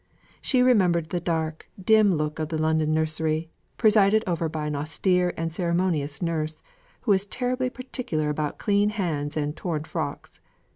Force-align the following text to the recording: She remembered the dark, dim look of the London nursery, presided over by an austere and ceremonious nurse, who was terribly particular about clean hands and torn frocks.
She 0.41 0.63
remembered 0.63 1.09
the 1.11 1.19
dark, 1.19 1.69
dim 1.79 2.15
look 2.15 2.39
of 2.39 2.49
the 2.49 2.59
London 2.59 2.91
nursery, 2.91 3.51
presided 3.77 4.23
over 4.25 4.49
by 4.49 4.65
an 4.65 4.75
austere 4.75 5.31
and 5.37 5.53
ceremonious 5.53 6.23
nurse, 6.23 6.63
who 7.01 7.11
was 7.11 7.27
terribly 7.27 7.69
particular 7.69 8.31
about 8.31 8.57
clean 8.57 8.89
hands 8.89 9.37
and 9.37 9.55
torn 9.55 9.83
frocks. 9.83 10.41